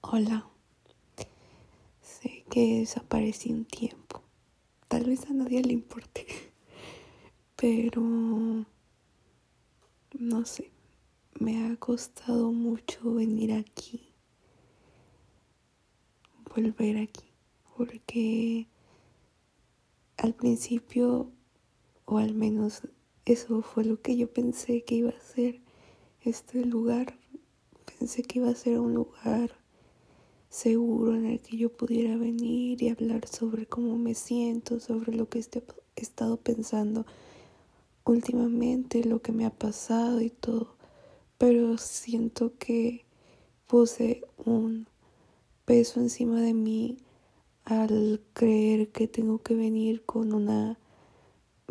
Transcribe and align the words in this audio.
Hola. 0.00 0.50
Sé 2.02 2.44
que 2.50 2.80
desaparecí 2.80 3.52
un 3.52 3.64
tiempo. 3.64 4.20
Tal 4.88 5.04
vez 5.04 5.30
a 5.30 5.32
nadie 5.32 5.62
le 5.62 5.72
importe, 5.72 6.26
pero 7.56 8.02
no 10.18 10.44
sé. 10.44 10.72
Me 11.38 11.66
ha 11.66 11.76
costado 11.76 12.50
mucho 12.50 13.14
venir 13.14 13.52
aquí, 13.52 14.12
volver 16.52 16.96
aquí, 16.96 17.30
porque 17.76 18.66
al 20.16 20.34
principio, 20.34 21.30
o 22.06 22.18
al 22.18 22.34
menos 22.34 22.82
eso 23.24 23.62
fue 23.62 23.84
lo 23.84 24.02
que 24.02 24.16
yo 24.16 24.32
pensé 24.32 24.82
que 24.82 24.96
iba 24.96 25.10
a 25.10 25.20
ser 25.20 25.60
este 26.22 26.64
lugar 26.64 27.16
Pensé 28.08 28.22
que 28.22 28.38
iba 28.38 28.48
a 28.48 28.54
ser 28.54 28.80
un 28.80 28.94
lugar 28.94 29.50
seguro 30.48 31.14
en 31.14 31.26
el 31.26 31.40
que 31.42 31.58
yo 31.58 31.70
pudiera 31.70 32.16
venir 32.16 32.82
y 32.82 32.88
hablar 32.88 33.28
sobre 33.28 33.66
cómo 33.66 33.98
me 33.98 34.14
siento, 34.14 34.80
sobre 34.80 35.14
lo 35.14 35.28
que 35.28 35.40
he 35.40 36.00
estado 36.00 36.38
pensando 36.38 37.04
últimamente, 38.06 39.04
lo 39.04 39.20
que 39.20 39.32
me 39.32 39.44
ha 39.44 39.50
pasado 39.50 40.22
y 40.22 40.30
todo. 40.30 40.74
Pero 41.36 41.76
siento 41.76 42.56
que 42.56 43.04
puse 43.66 44.22
un 44.42 44.88
peso 45.66 46.00
encima 46.00 46.40
de 46.40 46.54
mí 46.54 46.96
al 47.66 48.22
creer 48.32 48.88
que 48.88 49.06
tengo 49.06 49.42
que 49.42 49.54
venir 49.54 50.02
con 50.06 50.32
una 50.32 50.78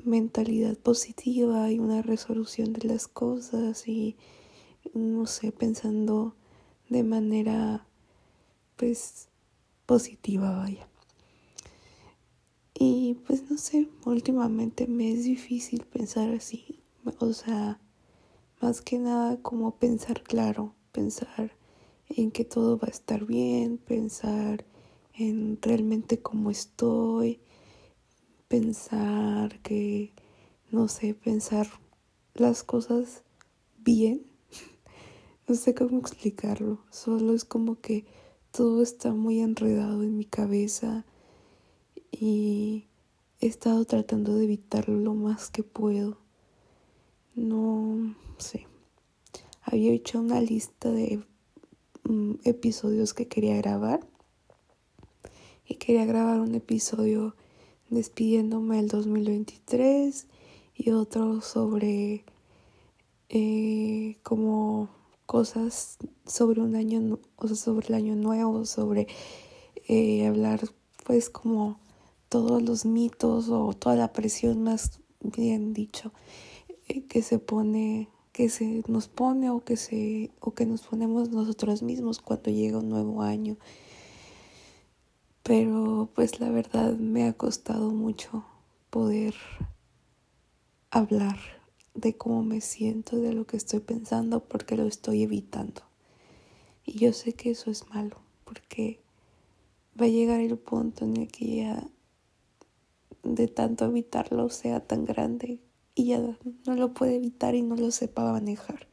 mentalidad 0.03 0.77
positiva 0.77 1.71
y 1.71 1.79
una 1.79 2.03
resolución 2.03 2.73
de 2.73 2.89
las 2.89 3.07
cosas 3.07 3.87
y 3.87 4.17
no 4.93 5.25
sé, 5.25 5.51
pensando 5.51 6.35
de 6.89 7.03
manera 7.03 7.85
pues 8.75 9.29
positiva, 9.85 10.57
vaya. 10.57 10.87
Y 12.73 13.15
pues 13.25 13.49
no 13.49 13.57
sé, 13.57 13.89
últimamente 14.05 14.87
me 14.87 15.11
es 15.11 15.23
difícil 15.23 15.85
pensar 15.85 16.29
así, 16.29 16.83
o 17.19 17.33
sea, 17.33 17.79
más 18.61 18.81
que 18.81 18.99
nada 18.99 19.41
como 19.41 19.77
pensar 19.77 20.21
claro, 20.21 20.75
pensar 20.91 21.57
en 22.07 22.31
que 22.31 22.45
todo 22.45 22.77
va 22.77 22.87
a 22.87 22.91
estar 22.91 23.25
bien, 23.25 23.79
pensar 23.79 24.65
en 25.13 25.59
realmente 25.61 26.21
cómo 26.21 26.51
estoy, 26.51 27.39
pensar 28.47 29.59
que, 29.61 30.13
no 30.69 30.87
sé, 30.87 31.15
pensar 31.15 31.67
las 32.35 32.63
cosas 32.63 33.23
bien 33.79 34.36
no 35.47 35.55
sé 35.55 35.73
cómo 35.73 35.97
explicarlo, 35.97 36.79
solo 36.91 37.33
es 37.33 37.45
como 37.45 37.79
que 37.79 38.05
todo 38.51 38.81
está 38.81 39.13
muy 39.13 39.39
enredado 39.39 40.03
en 40.03 40.17
mi 40.17 40.25
cabeza 40.25 41.05
y 42.11 42.85
he 43.39 43.47
estado 43.47 43.85
tratando 43.85 44.35
de 44.35 44.43
evitarlo 44.43 44.99
lo 44.99 45.13
más 45.13 45.49
que 45.49 45.63
puedo. 45.63 46.17
No 47.35 48.15
sé. 48.39 48.67
Había 49.61 49.93
hecho 49.93 50.19
una 50.19 50.41
lista 50.41 50.91
de 50.91 51.23
mm, 52.03 52.35
episodios 52.43 53.13
que 53.13 53.27
quería 53.27 53.55
grabar 53.57 54.05
y 55.65 55.75
quería 55.75 56.05
grabar 56.05 56.41
un 56.41 56.55
episodio 56.55 57.35
despidiéndome 57.89 58.77
del 58.77 58.89
2023 58.89 60.27
y 60.75 60.91
otro 60.91 61.41
sobre 61.41 62.25
eh, 63.29 64.17
como 64.23 64.96
cosas 65.27 65.97
sobre 66.25 66.61
un 66.61 66.75
año, 66.75 67.19
o 67.35 67.47
sea, 67.47 67.55
sobre 67.55 67.89
el 67.89 67.93
año 67.93 68.15
nuevo, 68.15 68.65
sobre 68.65 69.07
eh, 69.87 70.25
hablar 70.25 70.61
pues 71.05 71.29
como 71.29 71.79
todos 72.29 72.63
los 72.63 72.85
mitos 72.85 73.49
o 73.49 73.73
toda 73.73 73.95
la 73.95 74.11
presión 74.13 74.63
más 74.63 74.99
bien 75.21 75.73
dicho 75.73 76.11
eh, 76.87 77.03
que 77.03 77.21
se 77.21 77.39
pone 77.39 78.09
que 78.33 78.49
se 78.49 78.83
nos 78.87 79.07
pone 79.07 79.49
o 79.49 79.63
que 79.63 79.77
se 79.77 80.31
o 80.39 80.53
que 80.53 80.65
nos 80.65 80.81
ponemos 80.81 81.29
nosotros 81.29 81.83
mismos 81.83 82.19
cuando 82.19 82.51
llega 82.51 82.77
un 82.77 82.89
nuevo 82.89 83.21
año. 83.21 83.57
Pero 85.43 86.09
pues 86.13 86.39
la 86.39 86.49
verdad 86.49 86.93
me 86.97 87.25
ha 87.25 87.33
costado 87.33 87.89
mucho 87.91 88.45
poder 88.89 89.33
hablar 90.91 91.56
de 91.97 92.15
cómo 92.15 92.43
me 92.43 92.61
siento, 92.61 93.17
de 93.17 93.33
lo 93.33 93.45
que 93.45 93.57
estoy 93.57 93.79
pensando, 93.79 94.39
porque 94.39 94.77
lo 94.77 94.85
estoy 94.85 95.23
evitando. 95.23 95.81
Y 96.85 96.99
yo 96.99 97.11
sé 97.11 97.33
que 97.33 97.49
eso 97.51 97.71
es 97.71 97.89
malo, 97.89 98.17
porque 98.45 99.01
va 99.99 100.05
a 100.05 100.09
llegar 100.09 100.39
el 100.39 100.57
punto 100.57 101.05
en 101.05 101.17
el 101.17 101.27
que 101.27 101.57
ya 101.57 101.87
de 103.23 103.47
tanto 103.47 103.85
evitarlo 103.85 104.49
sea 104.49 104.79
tan 104.79 105.05
grande 105.05 105.59
y 105.95 106.05
ya 106.05 106.19
no 106.65 106.75
lo 106.75 106.93
puede 106.93 107.15
evitar 107.15 107.55
y 107.55 107.63
no 107.63 107.75
lo 107.75 107.89
sepa 107.89 108.31
manejar. 108.31 108.87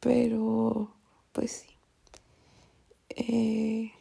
Pero, 0.00 0.94
pues 1.32 1.50
sí. 1.50 1.68
Eh, 3.08 3.92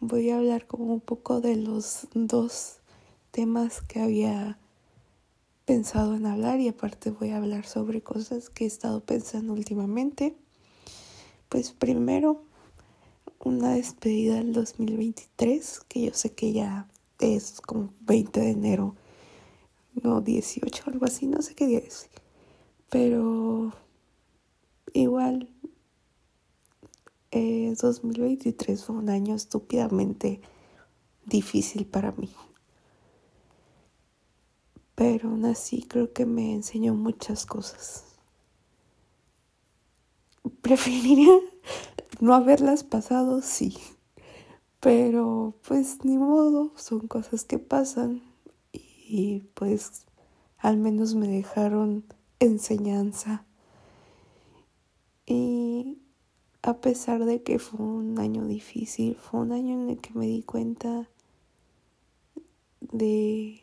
voy 0.00 0.30
a 0.30 0.38
hablar 0.38 0.66
como 0.66 0.94
un 0.94 1.00
poco 1.00 1.42
de 1.42 1.56
los 1.56 2.08
dos 2.14 2.78
temas 3.30 3.82
que 3.82 4.00
había 4.00 4.58
pensado 5.70 6.16
en 6.16 6.26
hablar 6.26 6.58
y 6.58 6.66
aparte 6.66 7.12
voy 7.12 7.30
a 7.30 7.36
hablar 7.36 7.64
sobre 7.64 8.02
cosas 8.02 8.50
que 8.50 8.64
he 8.64 8.66
estado 8.66 9.04
pensando 9.04 9.52
últimamente. 9.52 10.34
Pues 11.48 11.70
primero, 11.70 12.42
una 13.38 13.74
despedida 13.74 14.34
del 14.34 14.52
2023, 14.52 15.82
que 15.86 16.06
yo 16.06 16.12
sé 16.12 16.32
que 16.32 16.52
ya 16.52 16.88
es 17.20 17.60
como 17.60 17.94
20 18.00 18.40
de 18.40 18.50
enero, 18.50 18.96
no 20.02 20.20
18, 20.20 20.82
algo 20.88 21.06
así, 21.06 21.28
no 21.28 21.40
sé 21.40 21.54
qué 21.54 21.68
día 21.68 21.78
es. 21.78 22.08
Pero 22.88 23.72
igual, 24.92 25.50
eh, 27.30 27.76
2023 27.80 28.84
fue 28.84 28.96
un 28.96 29.08
año 29.08 29.36
estúpidamente 29.36 30.40
difícil 31.26 31.86
para 31.86 32.10
mí 32.10 32.28
pero 35.00 35.30
aún 35.30 35.46
así 35.46 35.82
creo 35.88 36.12
que 36.12 36.26
me 36.26 36.52
enseñó 36.52 36.92
muchas 36.92 37.46
cosas. 37.46 38.04
Preferiría 40.60 41.40
no 42.20 42.34
haberlas 42.34 42.84
pasado, 42.84 43.40
sí, 43.40 43.78
pero 44.78 45.54
pues 45.66 46.04
ni 46.04 46.18
modo, 46.18 46.72
son 46.76 47.08
cosas 47.08 47.46
que 47.46 47.58
pasan 47.58 48.20
y 48.74 49.40
pues 49.54 50.04
al 50.58 50.76
menos 50.76 51.14
me 51.14 51.28
dejaron 51.28 52.04
enseñanza. 52.38 53.46
Y 55.24 55.96
a 56.60 56.76
pesar 56.82 57.24
de 57.24 57.42
que 57.42 57.58
fue 57.58 57.80
un 57.80 58.18
año 58.18 58.46
difícil, 58.46 59.16
fue 59.16 59.40
un 59.40 59.52
año 59.52 59.80
en 59.80 59.88
el 59.88 59.98
que 59.98 60.12
me 60.12 60.26
di 60.26 60.42
cuenta 60.42 61.08
de 62.82 63.62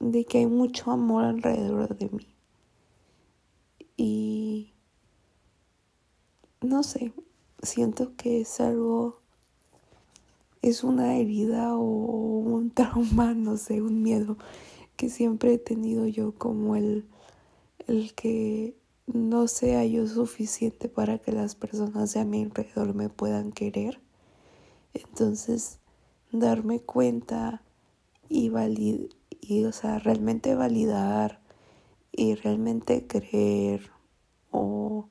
de 0.00 0.24
que 0.24 0.38
hay 0.38 0.46
mucho 0.46 0.90
amor 0.90 1.24
alrededor 1.24 1.96
de 1.96 2.08
mí. 2.10 2.26
Y 3.96 4.72
no 6.60 6.82
sé, 6.82 7.12
siento 7.62 8.14
que 8.16 8.40
es 8.40 8.60
algo, 8.60 9.20
es 10.62 10.84
una 10.84 11.16
herida 11.16 11.76
o 11.76 11.82
un 11.82 12.70
trauma, 12.74 13.34
no 13.34 13.56
sé, 13.56 13.82
un 13.82 14.02
miedo 14.02 14.36
que 14.96 15.08
siempre 15.08 15.54
he 15.54 15.58
tenido 15.58 16.06
yo 16.06 16.32
como 16.32 16.76
el, 16.76 17.04
el 17.86 18.14
que 18.14 18.76
no 19.06 19.48
sea 19.48 19.84
yo 19.84 20.06
suficiente 20.06 20.88
para 20.88 21.18
que 21.18 21.32
las 21.32 21.54
personas 21.54 22.12
de 22.12 22.20
a 22.20 22.24
mi 22.24 22.42
alrededor 22.42 22.94
me 22.94 23.08
puedan 23.08 23.52
querer. 23.52 24.00
Entonces, 24.94 25.78
darme 26.32 26.80
cuenta 26.80 27.62
y 28.28 28.48
validar 28.48 29.17
y, 29.40 29.64
o 29.64 29.72
sea, 29.72 29.98
realmente 29.98 30.54
validar 30.54 31.40
y 32.12 32.34
realmente 32.34 33.06
creer 33.06 33.90
o, 34.50 35.08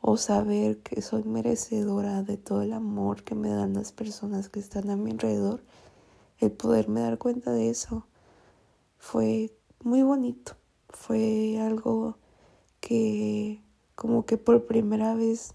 o 0.00 0.16
saber 0.16 0.78
que 0.82 1.02
soy 1.02 1.24
merecedora 1.24 2.22
de 2.22 2.36
todo 2.36 2.62
el 2.62 2.72
amor 2.72 3.24
que 3.24 3.34
me 3.34 3.50
dan 3.50 3.74
las 3.74 3.92
personas 3.92 4.48
que 4.48 4.60
están 4.60 4.90
a 4.90 4.96
mi 4.96 5.10
alrededor, 5.10 5.62
el 6.38 6.52
poderme 6.52 7.00
dar 7.00 7.18
cuenta 7.18 7.52
de 7.52 7.70
eso 7.70 8.06
fue 8.98 9.52
muy 9.82 10.02
bonito, 10.02 10.56
fue 10.88 11.58
algo 11.60 12.18
que 12.80 13.62
como 13.94 14.26
que 14.26 14.36
por 14.36 14.66
primera 14.66 15.14
vez 15.14 15.54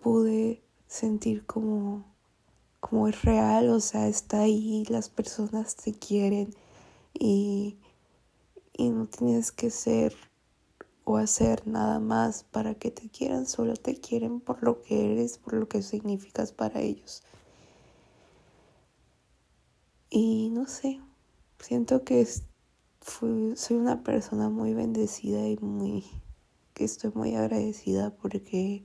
pude 0.00 0.62
sentir 0.86 1.46
como 1.46 2.04
como 2.80 3.08
es 3.08 3.22
real, 3.22 3.70
o 3.70 3.80
sea, 3.80 4.06
está 4.06 4.42
ahí, 4.42 4.84
las 4.88 5.08
personas 5.08 5.74
te 5.74 5.92
quieren 5.92 6.54
y, 7.18 7.78
y 8.72 8.90
no 8.90 9.06
tienes 9.06 9.52
que 9.52 9.70
ser 9.70 10.14
o 11.04 11.16
hacer 11.18 11.66
nada 11.66 12.00
más 12.00 12.44
para 12.44 12.74
que 12.74 12.90
te 12.90 13.08
quieran, 13.08 13.46
solo 13.46 13.74
te 13.76 14.00
quieren 14.00 14.40
por 14.40 14.62
lo 14.62 14.82
que 14.82 15.12
eres, 15.12 15.38
por 15.38 15.54
lo 15.54 15.68
que 15.68 15.82
significas 15.82 16.52
para 16.52 16.80
ellos. 16.80 17.22
Y 20.10 20.50
no 20.50 20.66
sé, 20.66 21.00
siento 21.60 22.02
que 22.02 22.26
soy 22.26 23.76
una 23.76 24.02
persona 24.02 24.48
muy 24.48 24.74
bendecida 24.74 25.46
y 25.46 25.56
muy 25.58 26.04
que 26.74 26.84
estoy 26.84 27.12
muy 27.14 27.34
agradecida 27.36 28.10
porque 28.16 28.84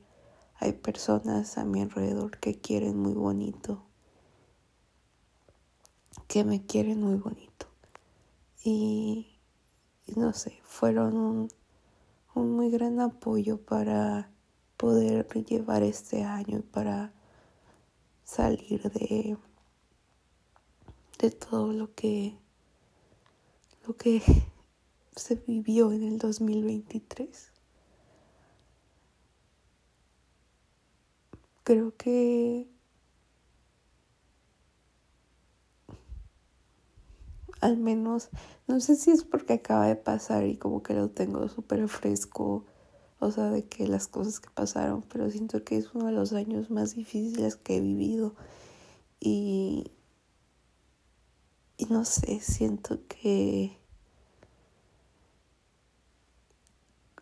hay 0.55 0.73
personas 0.73 1.57
a 1.57 1.65
mi 1.65 1.81
alrededor 1.81 2.39
que 2.39 2.61
quieren 2.61 2.97
muy 2.97 3.13
bonito, 3.13 3.83
que 6.27 6.43
me 6.43 6.65
quieren 6.65 7.01
muy 7.01 7.15
bonito. 7.15 7.70
Y, 8.63 9.27
no 10.15 10.33
sé, 10.33 10.59
fueron 10.63 11.17
un, 11.17 11.49
muy 12.55 12.69
gran 12.69 12.99
apoyo 12.99 13.57
para 13.57 14.29
poder 14.77 15.27
llevar 15.45 15.83
este 15.83 16.23
año 16.23 16.59
y 16.59 16.61
para 16.61 17.13
salir 18.23 18.81
de, 18.91 19.37
de 21.19 21.31
todo 21.31 21.73
lo 21.73 21.93
que 21.93 22.37
lo 23.87 23.95
que 23.95 24.21
se 25.15 25.35
vivió 25.35 25.91
en 25.91 26.03
el 26.03 26.17
2023. 26.17 27.51
Creo 31.63 31.95
que 31.95 32.70
al 37.61 37.77
menos, 37.77 38.29
no 38.67 38.79
sé 38.79 38.95
si 38.95 39.11
es 39.11 39.23
porque 39.23 39.53
acaba 39.53 39.87
de 39.87 39.95
pasar 39.95 40.45
y 40.45 40.57
como 40.57 40.83
que 40.83 40.93
lo 40.93 41.09
tengo 41.09 41.47
súper 41.49 41.87
fresco, 41.87 42.65
o 43.19 43.31
sea, 43.31 43.49
de 43.51 43.65
que 43.67 43.87
las 43.87 44.07
cosas 44.07 44.39
que 44.39 44.49
pasaron, 44.49 45.03
pero 45.03 45.29
siento 45.29 45.63
que 45.63 45.77
es 45.77 45.93
uno 45.93 46.07
de 46.07 46.11
los 46.13 46.33
años 46.33 46.69
más 46.71 46.95
difíciles 46.95 47.55
que 47.55 47.77
he 47.77 47.81
vivido. 47.81 48.35
Y, 49.19 49.91
y 51.77 51.85
no 51.87 52.05
sé, 52.05 52.39
siento 52.39 52.99
que, 53.07 53.77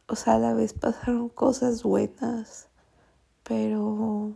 o 0.08 0.16
sea, 0.18 0.36
a 0.36 0.40
la 0.40 0.54
vez 0.54 0.74
pasaron 0.74 1.30
cosas 1.30 1.84
buenas, 1.84 2.68
pero 3.44 4.36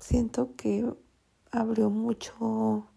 siento 0.00 0.56
que 0.56 0.92
abrió 1.52 1.90
mucho 1.90 2.89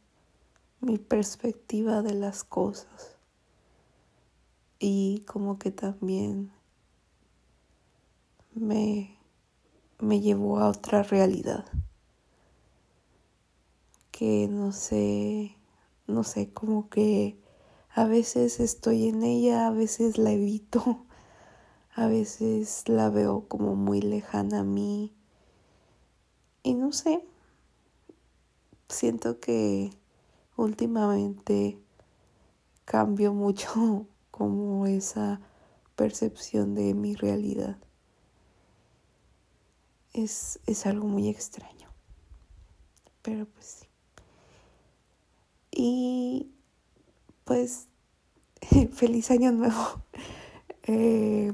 mi 0.84 0.98
perspectiva 0.98 2.02
de 2.02 2.14
las 2.14 2.44
cosas. 2.44 3.16
Y 4.80 5.24
como 5.26 5.58
que 5.58 5.72
también 5.72 6.52
me, 8.54 9.18
me 10.00 10.20
llevó 10.20 10.60
a 10.60 10.68
otra 10.68 11.02
realidad. 11.04 11.66
Que 14.12 14.48
no 14.50 14.74
sé, 14.74 15.56
no 16.06 16.24
sé, 16.24 16.52
como 16.52 16.90
que 16.90 17.38
a 17.90 18.06
veces 18.06 18.60
estoy 18.60 19.08
en 19.08 19.24
ella, 19.24 19.68
a 19.68 19.72
veces 19.72 20.18
la 20.18 20.32
evito, 20.32 21.06
a 21.96 22.08
veces 22.08 22.90
la 22.90 23.10
veo 23.10 23.48
como 23.48 23.76
muy 23.76 24.02
lejana 24.02 24.60
a 24.60 24.64
mí. 24.64 25.14
Y 26.62 26.74
no 26.74 26.92
sé, 26.92 27.26
siento 28.90 29.40
que 29.40 29.92
últimamente 30.56 31.78
cambio 32.86 33.34
mucho 33.34 34.08
como 34.32 34.86
esa 34.88 35.40
percepción 35.96 36.76
de 36.76 36.94
mi 36.94 37.16
realidad. 37.16 37.78
Es, 40.14 40.60
es 40.68 40.86
algo 40.86 41.08
muy 41.08 41.30
extraño. 41.30 41.90
Pero 43.22 43.46
pues 43.46 43.66
sí. 43.66 43.88
Y 45.72 46.52
pues 47.46 47.88
feliz 48.94 49.32
año 49.32 49.52
nuevo. 49.52 49.76
Eh, 50.86 51.54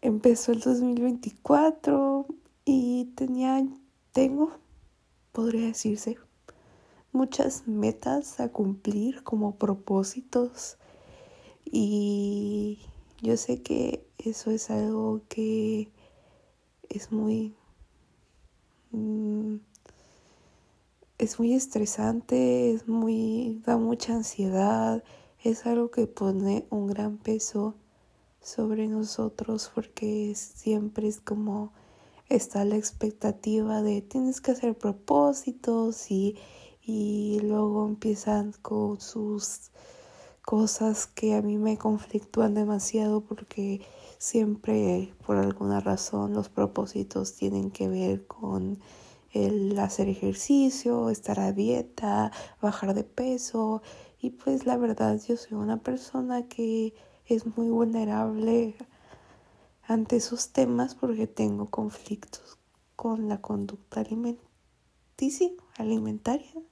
empezó 0.00 0.52
el 0.52 0.60
2024 0.60 2.26
y 2.64 3.12
tenía, 3.14 3.62
tengo, 4.12 4.52
podría 5.32 5.66
decirse, 5.66 6.16
muchas 7.12 7.68
metas 7.68 8.40
a 8.40 8.48
cumplir 8.48 9.22
como 9.22 9.56
propósitos. 9.56 10.78
Y 11.64 12.80
yo 13.22 13.36
sé 13.36 13.62
que 13.62 14.04
eso 14.18 14.50
es 14.50 14.70
algo 14.70 15.22
que 15.28 15.90
es 16.88 17.12
muy 17.12 17.54
mm, 18.90 19.56
es 21.18 21.38
muy 21.38 21.54
estresante, 21.54 22.72
es 22.72 22.88
muy 22.88 23.62
da 23.64 23.76
mucha 23.76 24.14
ansiedad, 24.14 25.04
es 25.44 25.66
algo 25.66 25.90
que 25.90 26.06
pone 26.06 26.66
un 26.70 26.88
gran 26.88 27.16
peso 27.16 27.74
sobre 28.40 28.88
nosotros 28.88 29.70
porque 29.74 30.34
siempre 30.34 31.06
es 31.08 31.20
como 31.20 31.72
está 32.28 32.64
la 32.64 32.76
expectativa 32.76 33.82
de 33.82 34.02
tienes 34.02 34.40
que 34.40 34.50
hacer 34.50 34.76
propósitos 34.76 36.10
y 36.10 36.36
y 36.84 37.40
luego 37.42 37.86
empiezan 37.86 38.52
con 38.60 39.00
sus 39.00 39.70
cosas 40.44 41.06
que 41.06 41.34
a 41.34 41.42
mí 41.42 41.56
me 41.56 41.78
conflictúan 41.78 42.54
demasiado 42.54 43.20
porque 43.20 43.80
siempre 44.18 45.14
por 45.24 45.36
alguna 45.36 45.80
razón 45.80 46.34
los 46.34 46.48
propósitos 46.48 47.34
tienen 47.34 47.70
que 47.70 47.88
ver 47.88 48.26
con 48.26 48.80
el 49.30 49.78
hacer 49.78 50.08
ejercicio, 50.08 51.08
estar 51.08 51.38
a 51.40 51.52
dieta, 51.52 52.32
bajar 52.60 52.94
de 52.94 53.04
peso. 53.04 53.82
Y 54.20 54.30
pues 54.30 54.66
la 54.66 54.76
verdad 54.76 55.20
yo 55.26 55.36
soy 55.36 55.56
una 55.56 55.78
persona 55.78 56.48
que 56.48 56.94
es 57.26 57.46
muy 57.56 57.70
vulnerable 57.70 58.74
ante 59.84 60.16
esos 60.16 60.50
temas 60.50 60.94
porque 60.94 61.26
tengo 61.26 61.70
conflictos 61.70 62.58
con 62.96 63.28
la 63.28 63.40
conducta 63.40 64.00
alimenticia, 64.00 65.50
alimentaria 65.76 66.62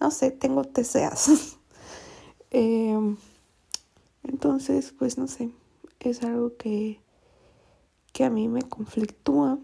no 0.00 0.10
sé, 0.10 0.30
tengo 0.30 0.64
TCAs. 0.64 1.58
Em, 2.54 3.16
entonces, 4.24 4.92
pues 4.98 5.16
no 5.16 5.26
sé, 5.26 5.50
es 6.00 6.22
algo 6.22 6.54
que, 6.58 7.00
que 8.12 8.24
a 8.24 8.30
mí 8.30 8.46
me 8.46 8.60
conflictúa. 8.60 9.58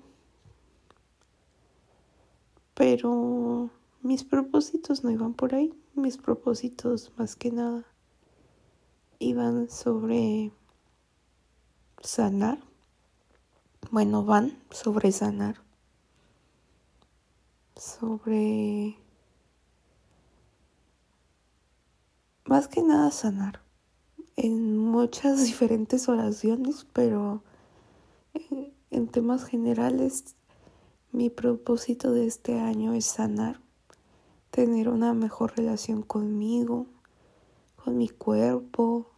Pero 2.72 3.68
mis 4.00 4.24
propósitos 4.24 5.04
no 5.04 5.10
iban 5.10 5.34
por 5.34 5.54
ahí. 5.54 5.74
Mis 5.94 6.16
propósitos 6.16 7.12
más 7.18 7.36
que 7.36 7.50
nada 7.50 7.84
iban 9.18 9.68
sobre 9.68 10.52
sanar. 12.00 12.58
Bueno, 13.90 14.24
van 14.24 14.56
sobre 14.70 15.12
sanar. 15.12 15.60
Sobre 17.76 18.96
más 22.48 22.66
que 22.66 22.82
nada 22.82 23.10
sanar 23.10 23.60
en 24.36 24.78
muchas 24.78 25.44
diferentes 25.44 26.08
oraciones, 26.08 26.86
pero 26.92 27.42
en, 28.90 29.08
temas 29.08 29.44
generales 29.44 30.36
mi 31.12 31.30
propósito 31.30 32.12
de 32.12 32.26
este 32.26 32.58
año 32.58 32.92
es 32.94 33.04
sanar, 33.04 33.60
tener 34.50 34.88
una 34.88 35.12
mejor 35.14 35.56
relación 35.56 36.02
conmigo, 36.02 36.86
con 37.76 37.96
mi 37.96 38.08
cuerpo, 38.08 39.10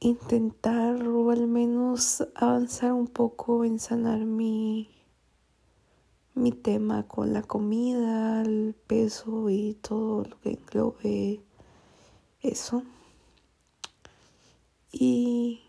intentar 0.00 1.06
o 1.06 1.30
al 1.30 1.46
menos 1.46 2.26
avanzar 2.34 2.92
un 2.92 3.08
poco 3.08 3.64
en 3.64 3.78
sanar 3.78 4.24
mi 4.24 4.95
mi 6.36 6.52
tema 6.52 7.08
con 7.08 7.32
la 7.32 7.42
comida, 7.42 8.42
el 8.42 8.76
peso 8.86 9.48
y 9.48 9.74
todo 9.80 10.22
lo 10.24 10.38
que 10.40 10.50
englobe 10.50 11.40
eso. 12.42 12.82
Y 14.92 15.62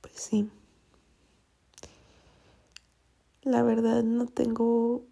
pues 0.00 0.14
sí. 0.14 0.50
La 3.42 3.62
verdad 3.62 4.02
no 4.02 4.26
tengo 4.26 5.04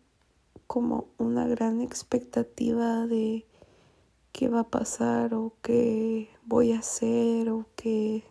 como 0.67 1.09
una 1.19 1.47
gran 1.47 1.83
expectativa 1.83 3.07
de 3.07 3.47
qué 4.33 4.49
va 4.49 4.61
a 4.61 4.71
pasar 4.71 5.35
o 5.35 5.53
qué 5.61 6.31
voy 6.47 6.73
a 6.73 6.79
hacer 6.79 7.51
o 7.51 7.67
qué 7.77 8.25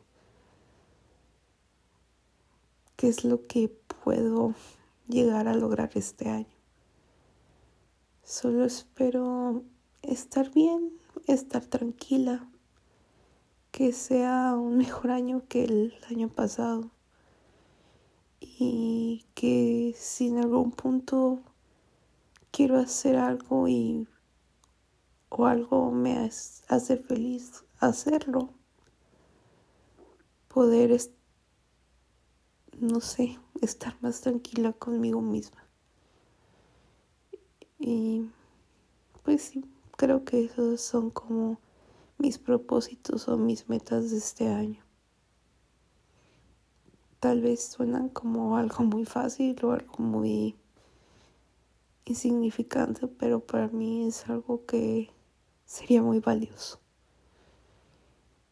qué 2.97 3.07
es 3.07 3.23
lo 3.23 3.45
que 3.45 3.69
puedo 4.03 4.55
llegar 5.07 5.47
a 5.47 5.55
lograr 5.55 5.91
este 5.95 6.29
año. 6.29 6.55
Solo 8.23 8.65
espero 8.65 9.63
estar 10.01 10.51
bien, 10.51 10.93
estar 11.27 11.65
tranquila, 11.65 12.47
que 13.71 13.91
sea 13.91 14.55
un 14.55 14.77
mejor 14.77 15.11
año 15.11 15.43
que 15.47 15.63
el 15.63 15.93
año 16.09 16.29
pasado 16.29 16.91
y 18.39 19.25
que 19.33 19.95
si 19.97 20.27
en 20.27 20.37
algún 20.37 20.71
punto 20.71 21.41
quiero 22.51 22.77
hacer 22.77 23.17
algo 23.17 23.67
y 23.67 24.07
o 25.29 25.47
algo 25.47 25.91
me 25.91 26.29
hace 26.67 26.97
feliz 26.97 27.63
hacerlo 27.79 28.49
poder 30.47 30.91
no 32.83 32.99
sé 32.99 33.39
estar 33.61 33.97
más 34.01 34.21
tranquila 34.21 34.73
conmigo 34.73 35.21
misma 35.21 35.63
y 37.79 38.29
pues 39.23 39.41
sí 39.41 39.65
creo 39.97 40.23
que 40.23 40.45
esos 40.45 40.79
son 40.81 41.09
como 41.09 41.59
mis 42.17 42.37
propósitos 42.37 43.27
o 43.27 43.37
mis 43.37 43.67
metas 43.67 44.11
de 44.11 44.17
este 44.17 44.47
año. 44.47 44.81
Tal 47.19 47.41
vez 47.41 47.63
suenan 47.63 48.09
como 48.09 48.55
algo 48.57 48.83
muy 48.85 49.05
fácil 49.05 49.57
o 49.63 49.71
algo 49.73 49.97
muy 49.97 50.55
insignificante, 52.05 53.07
pero 53.07 53.41
para 53.41 53.67
mí 53.67 54.07
es 54.07 54.29
algo 54.29 54.65
que 54.65 55.09
sería 55.65 56.01
muy 56.01 56.19
valioso. 56.19 56.79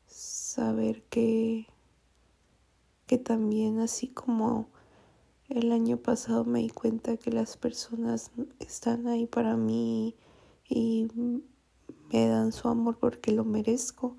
Saber 0.07 1.03
que, 1.03 1.67
que 3.11 3.17
también 3.17 3.81
así 3.81 4.07
como 4.07 4.69
el 5.49 5.73
año 5.73 5.97
pasado 5.97 6.45
me 6.45 6.59
di 6.59 6.69
cuenta 6.69 7.17
que 7.17 7.29
las 7.29 7.57
personas 7.57 8.31
están 8.59 9.05
ahí 9.05 9.27
para 9.27 9.57
mí 9.57 10.15
y 10.69 11.09
me 12.13 12.27
dan 12.29 12.53
su 12.53 12.69
amor 12.69 12.97
porque 12.99 13.33
lo 13.33 13.43
merezco. 13.43 14.15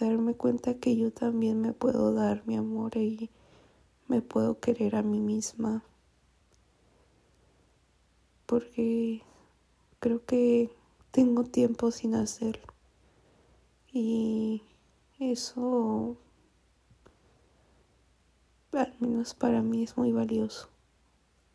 Darme 0.00 0.34
cuenta 0.34 0.74
que 0.74 0.96
yo 0.96 1.12
también 1.12 1.60
me 1.60 1.72
puedo 1.72 2.12
dar 2.12 2.42
mi 2.48 2.56
amor 2.56 2.96
y 2.96 3.30
me 4.08 4.22
puedo 4.22 4.58
querer 4.58 4.96
a 4.96 5.04
mí 5.04 5.20
misma. 5.20 5.84
Porque 8.44 9.22
creo 10.00 10.24
que 10.26 10.72
tengo 11.12 11.44
tiempo 11.44 11.92
sin 11.92 12.16
hacerlo. 12.16 12.74
Y 13.92 14.62
eso, 15.20 16.16
al 18.76 18.94
menos 19.00 19.34
para 19.34 19.62
mí, 19.62 19.82
es 19.82 19.96
muy 19.96 20.12
valioso. 20.12 20.68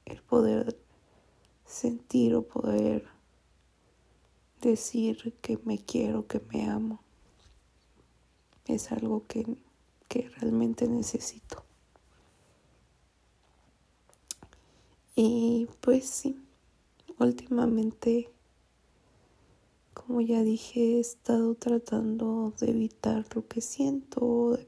El 0.05 0.21
poder 0.21 0.77
sentir 1.65 2.35
o 2.35 2.43
poder 2.43 3.07
decir 4.61 5.33
que 5.41 5.57
me 5.63 5.79
quiero, 5.79 6.27
que 6.27 6.41
me 6.51 6.69
amo. 6.69 7.01
Es 8.65 8.91
algo 8.91 9.25
que, 9.27 9.57
que 10.07 10.29
realmente 10.29 10.87
necesito. 10.87 11.63
Y 15.15 15.67
pues 15.81 16.09
sí, 16.09 16.37
últimamente, 17.19 18.29
como 19.93 20.21
ya 20.21 20.41
dije, 20.41 20.97
he 20.97 20.99
estado 20.99 21.55
tratando 21.55 22.53
de 22.59 22.69
evitar 22.69 23.25
lo 23.35 23.47
que 23.47 23.61
siento, 23.61 24.51
de, 24.51 24.67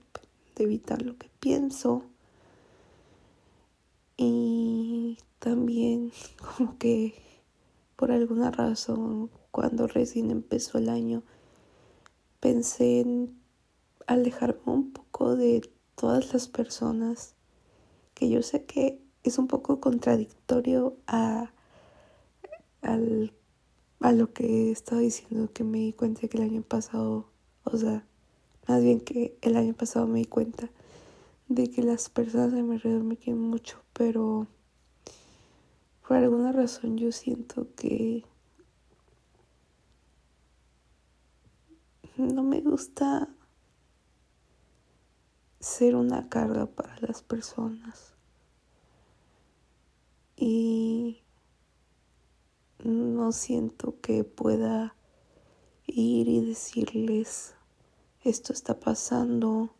de 0.55 0.63
evitar 0.63 1.01
lo 1.01 1.17
que 1.17 1.29
pienso. 1.39 2.03
Y 4.17 5.17
también 5.39 6.11
como 6.57 6.77
que 6.77 7.13
por 7.95 8.11
alguna 8.11 8.51
razón 8.51 9.29
cuando 9.51 9.87
recién 9.87 10.31
empezó 10.31 10.77
el 10.77 10.89
año, 10.89 11.23
pensé 12.39 13.01
en 13.01 13.39
alejarme 14.07 14.61
un 14.65 14.91
poco 14.91 15.35
de 15.35 15.61
todas 15.95 16.33
las 16.33 16.47
personas, 16.47 17.35
que 18.13 18.29
yo 18.29 18.41
sé 18.41 18.65
que 18.65 19.01
es 19.23 19.37
un 19.37 19.47
poco 19.47 19.79
contradictorio 19.79 20.97
a, 21.07 21.53
a 22.81 24.11
lo 24.11 24.33
que 24.33 24.71
estaba 24.71 25.01
diciendo, 25.01 25.51
que 25.53 25.63
me 25.63 25.77
di 25.77 25.93
cuenta 25.93 26.27
que 26.27 26.37
el 26.37 26.43
año 26.43 26.61
pasado, 26.63 27.29
o 27.63 27.77
sea, 27.77 28.05
más 28.67 28.81
bien 28.81 28.99
que 28.99 29.37
el 29.41 29.55
año 29.55 29.73
pasado 29.73 30.07
me 30.07 30.19
di 30.19 30.25
cuenta 30.25 30.69
de 31.47 31.69
que 31.69 31.83
las 31.83 32.09
personas 32.09 32.51
de 32.51 32.63
mi 32.63 32.75
alrededor 32.75 33.03
me 33.03 33.17
quieren 33.17 33.41
mucho, 33.41 33.82
pero 33.93 34.47
por 36.07 36.17
alguna 36.17 36.51
razón 36.51 36.97
yo 36.97 37.11
siento 37.11 37.67
que 37.75 38.25
no 42.17 42.43
me 42.43 42.61
gusta 42.61 43.29
ser 45.59 45.95
una 45.95 46.27
carga 46.29 46.65
para 46.65 46.97
las 46.99 47.23
personas. 47.23 48.13
Y 50.35 51.21
no 52.83 53.31
siento 53.31 53.99
que 54.01 54.23
pueda 54.23 54.95
ir 55.87 56.27
y 56.27 56.45
decirles 56.45 57.55
esto 58.23 58.51
está 58.53 58.79
pasando 58.79 59.73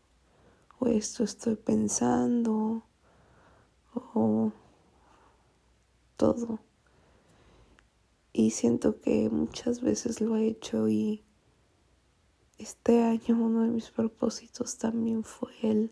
o 0.80 0.88
esto 0.88 1.24
estoy 1.24 1.56
pensando 1.56 2.84
o 3.96 4.52
todo. 6.18 6.60
Y 8.32 8.52
siento 8.52 9.00
que 9.00 9.30
muchas 9.30 9.82
veces 9.82 10.22
lo 10.22 10.36
he 10.38 10.48
hecho 10.48 10.88
y 10.88 11.24
este 12.58 13.04
año 13.04 13.36
uno 13.38 13.64
de 13.64 13.70
mis 13.70 13.92
propósitos 13.92 14.78
también 14.78 15.24
fue 15.24 15.52
el, 15.62 15.92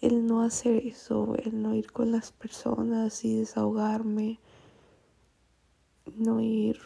el 0.00 0.26
no 0.26 0.42
hacer 0.42 0.86
eso, 0.86 1.34
el 1.36 1.62
no 1.62 1.74
ir 1.74 1.92
con 1.92 2.10
las 2.10 2.32
personas 2.32 3.24
y 3.24 3.36
desahogarme, 3.36 4.40
no 6.16 6.40
ir, 6.40 6.78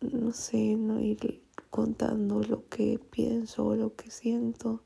no 0.00 0.32
sé, 0.32 0.76
no 0.76 1.00
ir 1.00 1.42
contando 1.70 2.42
lo 2.42 2.68
que 2.68 2.98
pienso 2.98 3.76
lo 3.76 3.94
que 3.94 4.10
siento, 4.10 4.82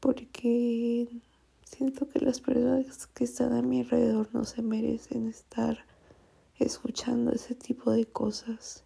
porque 0.00 1.08
siento 1.76 2.08
que 2.08 2.20
las 2.20 2.40
personas 2.40 3.06
que 3.08 3.24
están 3.24 3.52
a 3.52 3.62
mi 3.62 3.80
alrededor 3.80 4.28
no 4.32 4.44
se 4.44 4.62
merecen 4.62 5.28
estar 5.28 5.84
escuchando 6.58 7.32
ese 7.32 7.54
tipo 7.54 7.90
de 7.90 8.06
cosas 8.06 8.84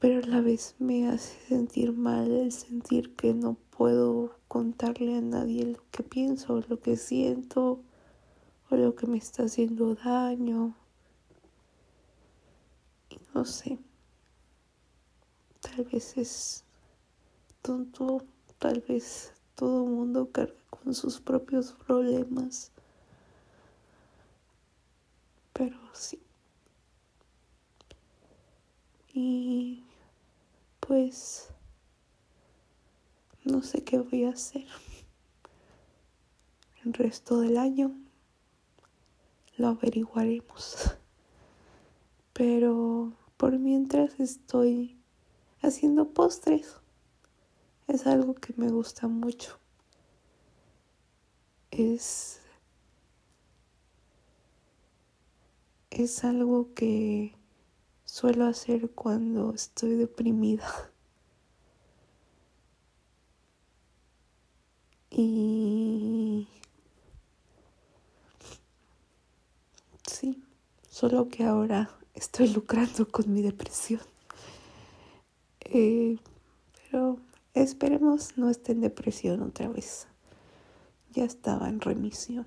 pero 0.00 0.24
a 0.24 0.26
la 0.26 0.40
vez 0.40 0.74
me 0.78 1.08
hace 1.08 1.38
sentir 1.46 1.92
mal 1.92 2.30
el 2.32 2.52
sentir 2.52 3.14
que 3.16 3.34
no 3.34 3.58
puedo 3.76 4.34
contarle 4.48 5.18
a 5.18 5.20
nadie 5.20 5.66
lo 5.66 5.82
que 5.90 6.02
pienso, 6.02 6.62
lo 6.68 6.80
que 6.80 6.96
siento 6.96 7.82
o 8.70 8.76
lo 8.76 8.94
que 8.94 9.06
me 9.06 9.18
está 9.18 9.42
haciendo 9.42 9.94
daño. 9.94 10.74
Y 13.10 13.18
no 13.34 13.44
sé, 13.44 13.78
tal 15.60 15.84
vez 15.84 16.16
es 16.16 16.64
tonto, 17.60 18.24
tal 18.58 18.80
vez 18.88 19.34
todo 19.60 19.84
mundo 19.84 20.30
carga 20.32 20.54
con 20.70 20.94
sus 20.94 21.20
propios 21.20 21.72
problemas, 21.86 22.72
pero 25.52 25.76
sí. 25.92 26.18
Y 29.12 29.84
pues 30.80 31.50
no 33.44 33.62
sé 33.62 33.84
qué 33.84 33.98
voy 33.98 34.24
a 34.24 34.30
hacer 34.30 34.64
el 36.82 36.94
resto 36.94 37.40
del 37.40 37.58
año. 37.58 37.94
Lo 39.58 39.68
averiguaremos. 39.68 40.96
Pero 42.32 43.12
por 43.36 43.58
mientras 43.58 44.20
estoy 44.20 44.96
haciendo 45.60 46.08
postres. 46.08 46.80
Es 47.90 48.06
algo 48.06 48.32
que 48.36 48.54
me 48.56 48.70
gusta 48.70 49.06
mucho. 49.06 49.58
Es 51.72 52.40
es 55.90 56.24
algo 56.24 56.74
que 56.74 57.32
suelo 58.04 58.46
hacer 58.46 58.90
cuando 58.92 59.54
estoy 59.54 59.94
deprimida. 59.96 60.64
Y 65.10 66.48
sí, 70.06 70.42
solo 70.90 71.28
que 71.30 71.44
ahora 71.44 71.90
estoy 72.14 72.48
lucrando 72.48 73.08
con 73.08 73.32
mi 73.32 73.40
depresión. 73.40 74.00
Eh, 75.64 76.18
pero 76.90 77.18
esperemos 77.54 78.36
no 78.36 78.50
esté 78.50 78.72
en 78.72 78.80
depresión 78.80 79.42
otra 79.42 79.68
vez. 79.68 80.06
Ya 81.12 81.24
estaba 81.24 81.68
en 81.68 81.80
remisión. 81.80 82.46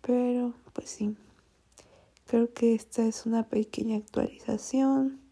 Pero 0.00 0.54
pues 0.72 0.90
sí. 0.90 1.16
Creo 2.26 2.52
que 2.52 2.74
esta 2.74 3.06
es 3.06 3.26
una 3.26 3.48
pequeña 3.48 3.96
actualización 3.96 5.26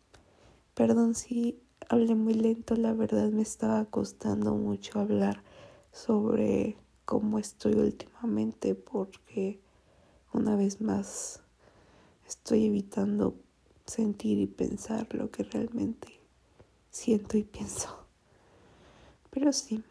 Perdón 0.75 1.15
si 1.15 1.63
hablé 1.89 2.17
muy 2.17 2.35
lento, 2.35 2.75
la 2.75 2.93
verdad 2.93 3.31
me 3.31 3.43
estaba 3.43 3.85
costando 3.85 4.57
mucho 4.57 4.99
hablar 4.99 5.41
sobre 5.93 6.77
cómo 7.05 7.39
estoy 7.39 7.75
últimamente 7.75 8.75
porque 8.75 9.61
una 10.33 10.57
vez 10.57 10.81
más 10.81 11.45
estoy 12.27 12.65
evitando 12.65 13.37
sentir 13.87 14.41
y 14.41 14.49
pensar 14.49 15.15
lo 15.15 15.31
que 15.31 15.45
realmente 15.45 16.09
siento 16.95 17.37
y 17.37 17.43
pienso. 17.43 17.89
Pero 19.31 19.53
sí, 19.53 19.83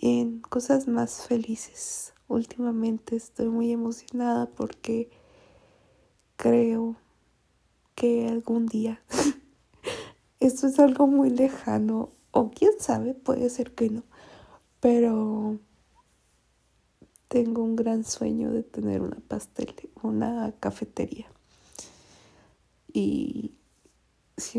en 0.00 0.40
cosas 0.40 0.88
más 0.88 1.26
felices. 1.26 2.14
Últimamente 2.28 3.14
estoy 3.14 3.48
muy 3.48 3.70
emocionada 3.70 4.46
porque 4.46 5.10
creo 6.36 6.96
que 7.94 8.26
algún 8.26 8.66
día 8.66 9.00
esto 10.40 10.66
es 10.66 10.78
algo 10.80 11.06
muy 11.06 11.30
lejano 11.30 12.10
o 12.32 12.50
quién 12.50 12.72
sabe, 12.80 13.14
puede 13.14 13.48
ser 13.48 13.74
que 13.74 13.90
no, 13.90 14.02
pero 14.80 15.58
tengo 17.28 17.62
un 17.62 17.76
gran 17.76 18.04
sueño 18.04 18.50
de 18.50 18.62
tener 18.62 19.02
una 19.02 19.18
pastel, 19.28 19.74
una 20.02 20.52
cafetería. 20.58 21.26
Y 22.92 23.52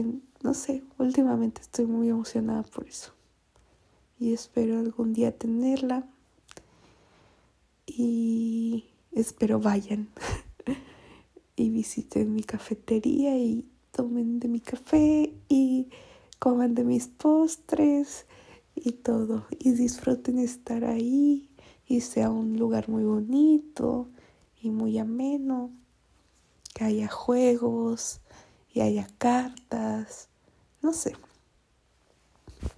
no 0.03 0.53
sé, 0.53 0.83
últimamente 0.97 1.61
estoy 1.61 1.85
muy 1.85 2.09
emocionada 2.09 2.63
por 2.63 2.87
eso. 2.87 3.13
Y 4.19 4.33
espero 4.33 4.79
algún 4.79 5.13
día 5.13 5.37
tenerla. 5.37 6.07
Y 7.85 8.85
espero 9.11 9.59
vayan 9.59 10.09
y 11.55 11.69
visiten 11.69 12.33
mi 12.33 12.43
cafetería 12.43 13.37
y 13.37 13.65
tomen 13.91 14.39
de 14.39 14.47
mi 14.47 14.59
café 14.59 15.33
y 15.49 15.89
coman 16.39 16.75
de 16.75 16.83
mis 16.83 17.07
postres 17.07 18.25
y 18.75 18.91
todo. 18.91 19.47
Y 19.59 19.71
disfruten 19.71 20.39
estar 20.39 20.85
ahí 20.85 21.49
y 21.87 22.01
sea 22.01 22.29
un 22.29 22.57
lugar 22.57 22.89
muy 22.89 23.03
bonito 23.03 24.09
y 24.61 24.69
muy 24.69 24.97
ameno. 24.97 25.71
Que 26.73 26.83
haya 26.83 27.07
juegos 27.07 28.21
y 28.77 28.81
haya 28.81 29.07
cartas. 29.17 30.29
No 30.83 30.93
sé. 30.93 31.17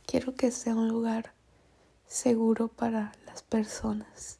Quiero 0.07 0.33
que 0.33 0.49
sea 0.49 0.73
un 0.73 0.87
lugar 0.87 1.33
seguro 2.07 2.69
para 2.69 3.11
las 3.25 3.43
personas. 3.43 4.39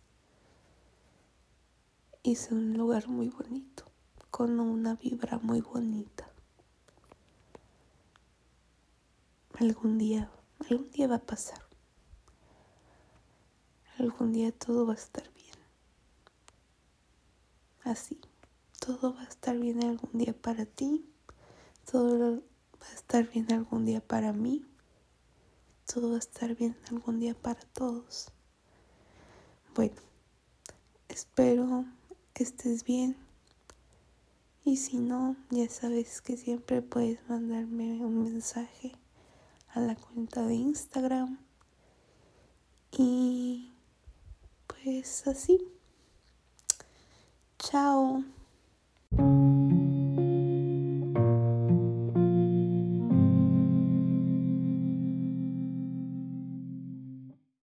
Y 2.23 2.37
sea 2.37 2.55
un 2.55 2.77
lugar 2.77 3.09
muy 3.09 3.27
bonito, 3.27 3.83
con 4.31 4.61
una 4.61 4.95
vibra 4.95 5.37
muy 5.39 5.59
bonita. 5.59 6.29
Algún 9.59 9.97
día, 9.97 10.31
algún 10.61 10.89
día 10.91 11.09
va 11.09 11.15
a 11.15 11.25
pasar. 11.25 11.61
Algún 13.97 14.31
día 14.31 14.53
todo 14.53 14.85
va 14.85 14.93
a 14.93 14.95
estar 14.97 15.29
bien. 15.33 15.55
Así, 17.83 18.17
todo 18.79 19.13
va 19.13 19.23
a 19.23 19.27
estar 19.27 19.57
bien 19.57 19.83
algún 19.83 20.17
día 20.17 20.33
para 20.33 20.65
ti. 20.65 21.05
Todo 21.91 22.41
va 22.81 22.88
a 22.88 22.93
estar 22.93 23.27
bien 23.29 23.51
algún 23.51 23.86
día 23.86 24.01
para 24.01 24.34
mí. 24.34 24.65
Todo 25.91 26.10
va 26.10 26.15
a 26.15 26.19
estar 26.19 26.55
bien 26.55 26.77
algún 26.91 27.19
día 27.19 27.34
para 27.34 27.62
todos. 27.74 28.31
Bueno, 29.74 29.96
espero 31.08 31.86
estés 32.43 32.84
bien. 32.84 33.15
Y 34.63 34.77
si 34.77 34.98
no, 34.98 35.36
ya 35.50 35.69
sabes 35.69 36.22
que 36.22 36.38
siempre 36.38 36.81
puedes 36.81 37.27
mandarme 37.29 38.03
un 38.03 38.24
mensaje 38.24 38.93
a 39.69 39.79
la 39.79 39.96
cuenta 39.96 40.46
de 40.46 40.55
Instagram. 40.55 41.40
Y 42.92 43.74
pues 44.68 45.27
así. 45.27 45.59
Chao. 47.57 48.24